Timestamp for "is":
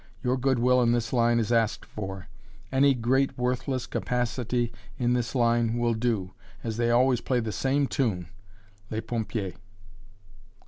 1.37-1.51